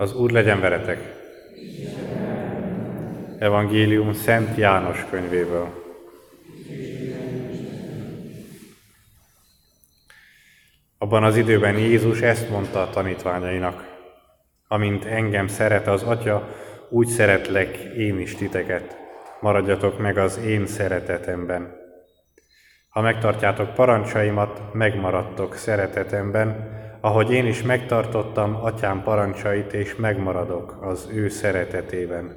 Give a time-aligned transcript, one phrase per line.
[0.00, 0.98] Az Úr legyen veletek!
[3.38, 5.68] Evangélium Szent János könyvéből.
[10.98, 13.84] Abban az időben Jézus ezt mondta a tanítványainak.
[14.68, 16.48] Amint engem szeret az Atya,
[16.88, 18.96] úgy szeretlek én is titeket.
[19.40, 21.74] Maradjatok meg az én szeretetemben.
[22.88, 31.28] Ha megtartjátok parancsaimat, megmaradtok szeretetemben, ahogy én is megtartottam atyám parancsait, és megmaradok az ő
[31.28, 32.36] szeretetében.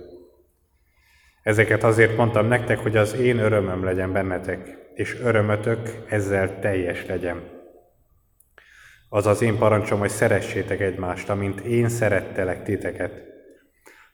[1.44, 7.42] Ezeket azért mondtam nektek, hogy az én örömöm legyen bennetek, és örömötök ezzel teljes legyen.
[9.10, 13.22] Az az én parancsom, hogy szeressétek egymást, amint én szerettelek titeket.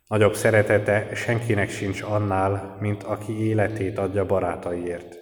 [0.07, 5.17] Nagyobb szeretete senkinek sincs annál, mint aki életét adja barátaiért.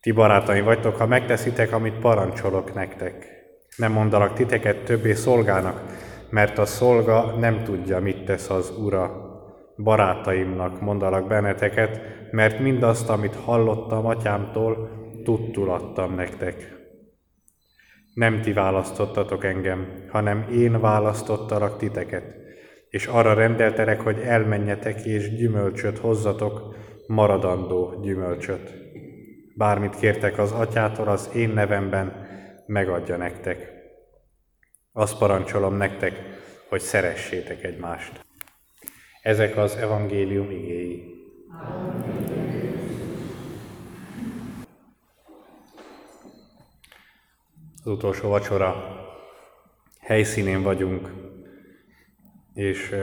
[0.00, 3.31] Ti barátaim vagytok, ha megteszitek, amit parancsolok nektek.
[3.76, 5.82] Nem mondalak titeket többé szolgának,
[6.30, 9.30] mert a szolga nem tudja, mit tesz az ura.
[9.76, 14.90] Barátaimnak mondalak benneteket, mert mindazt, amit hallottam atyámtól,
[15.24, 16.80] tudtul adtam nektek.
[18.14, 22.24] Nem ti választottatok engem, hanem én választottalak titeket,
[22.88, 28.74] és arra rendeltelek, hogy elmenjetek és gyümölcsöt hozzatok, maradandó gyümölcsöt.
[29.56, 32.26] Bármit kértek az atyától az én nevemben,
[32.66, 33.71] megadja nektek.
[34.94, 36.20] Azt parancsolom nektek,
[36.68, 38.24] hogy szeressétek egymást.
[39.22, 41.14] Ezek az evangélium igéi.
[47.84, 48.74] Az utolsó vacsora
[50.00, 51.12] helyszínén vagyunk,
[52.54, 52.94] és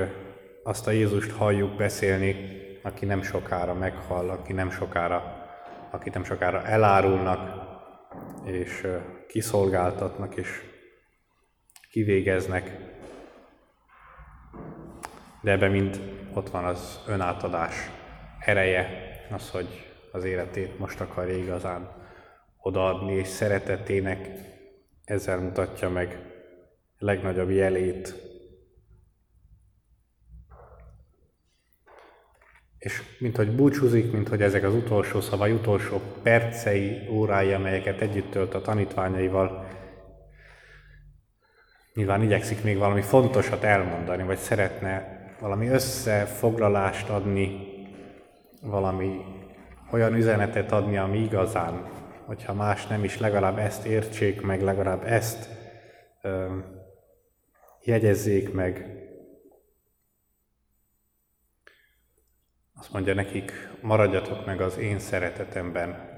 [0.64, 2.36] azt a Jézust halljuk beszélni,
[2.84, 5.48] aki nem sokára meghal, aki nem sokára,
[5.92, 7.68] aki nem sokára elárulnak,
[8.46, 8.88] és
[9.28, 10.78] kiszolgáltatnak, és
[11.90, 12.78] kivégeznek.
[15.42, 16.00] De ebben mind
[16.34, 17.76] ott van az önátadás
[18.40, 21.92] ereje, az, hogy az életét most akarja igazán
[22.58, 24.30] odaadni, és szeretetének
[25.04, 26.20] ezzel mutatja meg
[26.98, 28.28] legnagyobb jelét.
[32.78, 38.32] És mint hogy búcsúzik, mint hogy ezek az utolsó szavai, utolsó percei, órái, amelyeket együtt
[38.32, 39.79] tölt a tanítványaival,
[42.00, 47.68] nyilván igyekszik még valami fontosat elmondani, vagy szeretne valami összefoglalást adni,
[48.62, 49.22] valami
[49.92, 51.88] olyan üzenetet adni, ami igazán,
[52.26, 55.50] hogyha más nem is, legalább ezt értsék meg, legalább ezt
[56.22, 56.58] ö,
[57.84, 58.86] jegyezzék meg.
[62.76, 63.52] Azt mondja nekik,
[63.82, 66.18] maradjatok meg az én szeretetemben.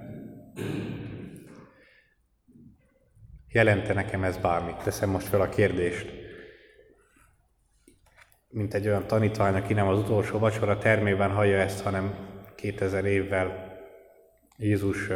[3.51, 4.75] Jelente nekem ez bármit?
[4.75, 6.11] Teszem most fel a kérdést.
[8.49, 13.79] Mint egy olyan tanítvány, aki nem az utolsó vacsora termében hallja ezt, hanem 2000 évvel
[14.57, 15.09] Jézus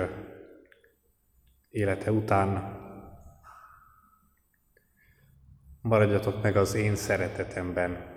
[1.70, 2.80] élete után
[5.82, 8.14] maradjatok meg az én szeretetemben.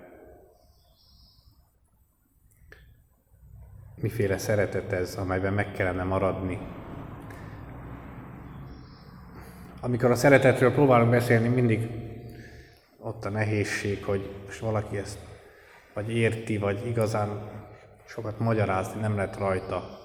[3.95, 6.78] Miféle szeretet ez, amelyben meg kellene maradni,
[9.81, 11.89] amikor a szeretetről próbálunk beszélni, mindig
[12.99, 15.17] ott a nehézség, hogy most valaki ezt
[15.93, 17.49] vagy érti, vagy igazán
[18.05, 19.97] sokat magyarázni nem lehet rajta.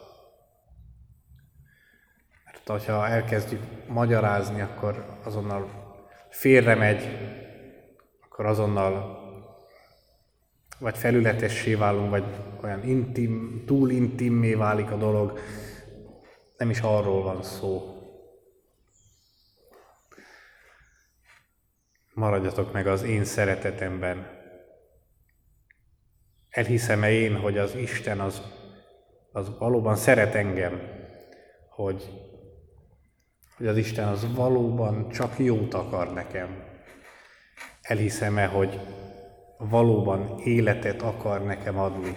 [2.44, 5.68] Mert ha elkezdjük magyarázni, akkor azonnal
[6.30, 7.08] félre megy,
[8.24, 9.22] akkor azonnal
[10.78, 12.24] vagy felületessé válunk, vagy
[12.62, 15.38] olyan intim, túl intimmé válik a dolog.
[16.56, 17.93] Nem is arról van szó.
[22.14, 24.26] Maradjatok meg az én szeretetemben.
[26.50, 28.42] Elhiszem-e én, hogy az Isten az,
[29.32, 30.80] az valóban szeret engem,
[31.68, 32.10] hogy,
[33.56, 36.62] hogy az Isten az valóban csak jót akar nekem.
[37.82, 38.80] Elhiszem-e, hogy
[39.58, 42.16] valóban életet akar nekem adni.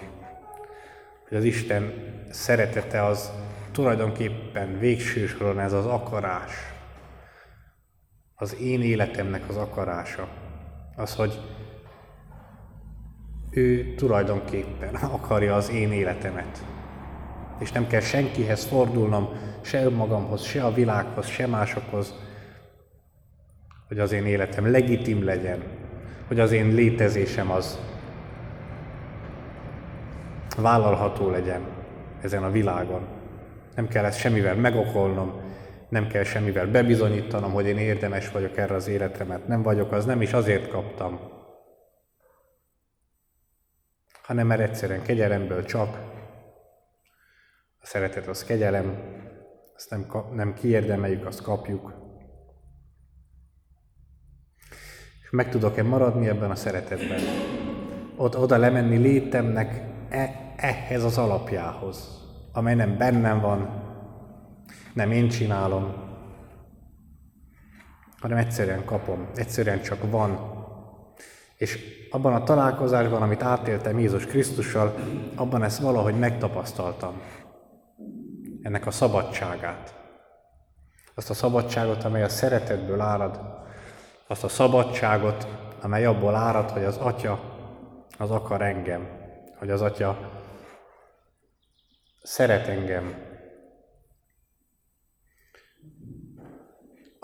[1.27, 1.93] Hogy az Isten
[2.31, 3.31] szeretete az
[3.71, 6.76] tulajdonképpen végső soron ez az akarás,
[8.39, 10.27] az én életemnek az akarása.
[10.95, 11.41] Az, hogy
[13.49, 16.65] ő tulajdonképpen akarja az én életemet.
[17.59, 19.29] És nem kell senkihez fordulnom,
[19.61, 22.13] se önmagamhoz, se a világhoz, se másokhoz,
[23.87, 25.63] hogy az én életem legitim legyen,
[26.27, 27.79] hogy az én létezésem az
[30.57, 31.61] vállalható legyen
[32.21, 33.01] ezen a világon.
[33.75, 35.46] Nem kell ezt semmivel megokolnom,
[35.89, 40.05] nem kell semmivel bebizonyítanom, hogy én érdemes vagyok erre az életre, mert nem vagyok, az
[40.05, 41.35] nem is azért kaptam.
[44.27, 45.97] hanem mert egyszerűen kegyelemből csak.
[47.81, 49.15] A szeretet az kegyelem,
[49.75, 51.93] azt nem, nem kiérdemeljük, azt kapjuk.
[55.23, 57.19] És meg tudok-e maradni ebben a szeretetben?
[58.15, 63.86] Oda, oda lemenni létemnek e, ehhez az alapjához, amely nem bennem van,
[64.93, 65.93] nem én csinálom,
[68.19, 70.55] hanem egyszerűen kapom, egyszerűen csak van.
[71.55, 71.79] És
[72.11, 74.95] abban a találkozásban, amit átéltem Jézus Krisztussal,
[75.35, 77.21] abban ezt valahogy megtapasztaltam.
[78.61, 79.95] Ennek a szabadságát.
[81.15, 83.39] Azt a szabadságot, amely a szeretetből árad.
[84.27, 85.47] Azt a szabadságot,
[85.81, 87.39] amely abból árad, hogy az Atya
[88.17, 89.07] az akar engem.
[89.55, 90.31] Hogy az Atya
[92.23, 93.26] szeret engem,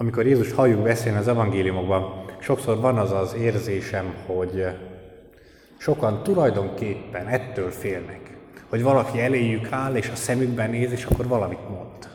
[0.03, 4.65] amikor Jézus halljuk beszélni az evangéliumokban, sokszor van az az érzésem, hogy
[5.77, 8.19] sokan tulajdonképpen ettől félnek,
[8.69, 12.09] hogy valaki eléjük áll, és a szemükben néz, és akkor valamit mond.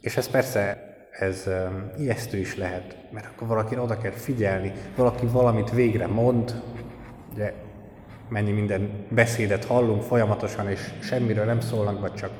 [0.00, 0.78] És ez persze,
[1.10, 6.62] ez um, ijesztő is lehet, mert akkor valakire oda kell figyelni, valaki valamit végre mond,
[7.32, 7.52] ugye
[8.28, 12.30] mennyi minden beszédet hallunk folyamatosan, és semmiről nem szólnak, vagy csak,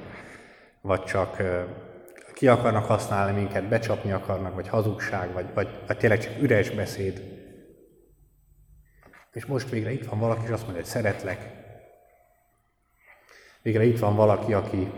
[0.81, 1.43] vagy csak
[2.35, 7.23] ki akarnak használni minket, becsapni akarnak, vagy hazugság, vagy, vagy, vagy tényleg csak üres beszéd.
[9.33, 11.51] És most végre itt van valaki, és azt mondja, hogy szeretlek.
[13.63, 14.93] Végre itt van valaki, aki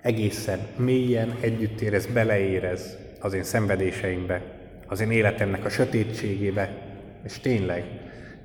[0.00, 4.42] egészen mélyen együtt érez, beleérez az én szenvedéseimbe,
[4.86, 6.78] az én életemnek a sötétségébe,
[7.24, 7.84] és tényleg,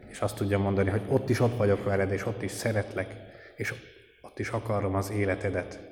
[0.08, 3.16] és azt tudja mondani, hogy ott is ott vagyok veled, és ott is szeretlek,
[3.56, 3.74] és
[4.22, 5.91] ott is akarom az életedet.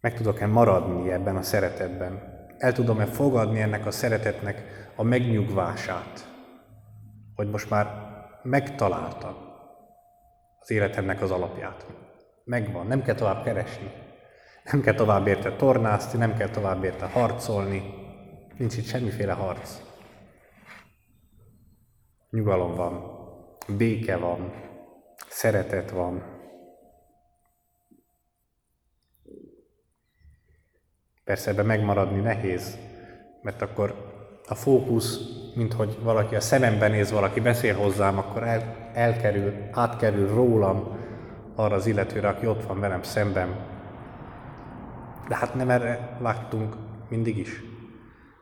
[0.00, 2.38] Meg tudok-e maradni ebben a szeretetben?
[2.58, 4.62] El tudom-e fogadni ennek a szeretetnek
[4.96, 6.28] a megnyugvását?
[7.34, 7.86] Hogy most már
[8.42, 9.36] megtaláltam
[10.60, 11.86] az életemnek az alapját.
[12.44, 13.92] Megvan, nem kell tovább keresni.
[14.64, 17.94] Nem kell tovább érte tornászni, nem kell tovább érte harcolni.
[18.58, 19.80] Nincs itt semmiféle harc.
[22.30, 23.02] Nyugalom van,
[23.76, 24.52] béke van,
[25.28, 26.39] szeretet van,
[31.30, 32.78] Persze ebben megmaradni nehéz,
[33.42, 33.94] mert akkor
[34.48, 35.18] a fókusz,
[35.54, 40.98] mint hogy valaki a szememben néz, valaki beszél hozzám, akkor el, elkerül, átkerül rólam
[41.54, 43.48] arra az illetőre, aki ott van velem szemben.
[45.28, 46.76] De hát nem erre vágtunk
[47.08, 47.62] mindig is.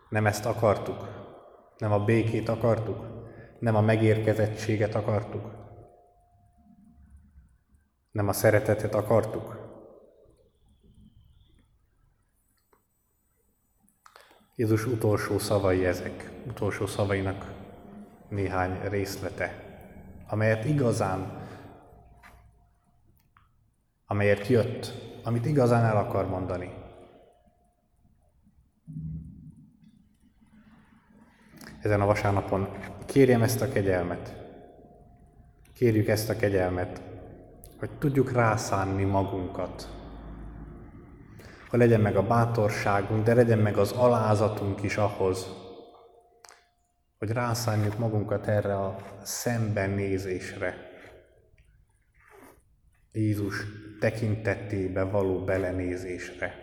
[0.09, 1.09] Nem ezt akartuk.
[1.79, 3.07] Nem a békét akartuk.
[3.59, 5.51] Nem a megérkezettséget akartuk.
[8.11, 9.58] Nem a szeretetet akartuk.
[14.59, 17.53] Jézus utolsó szavai ezek, utolsó szavainak
[18.29, 19.65] néhány részlete,
[20.29, 21.49] amelyet igazán,
[24.07, 24.93] amelyet jött,
[25.25, 26.71] amit igazán el akar mondani.
[31.83, 32.69] Ezen a vasárnapon
[33.07, 34.37] kérjem ezt a kegyelmet,
[35.75, 37.03] kérjük ezt a kegyelmet,
[37.79, 39.98] hogy tudjuk rászánni magunkat
[41.69, 45.47] hogy legyen meg a bátorságunk, de legyen meg az alázatunk is ahhoz,
[47.19, 50.75] hogy rászálljuk magunkat erre a szembenézésre.
[53.13, 53.65] Jézus
[54.01, 56.55] tekintetébe való belenézésre.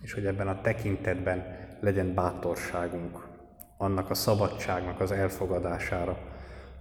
[0.00, 3.26] És hogy ebben a tekintetben legyen bátorságunk
[3.76, 6.18] annak a szabadságnak az elfogadására,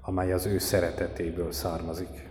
[0.01, 2.28] amely az ő szeretetéből származik.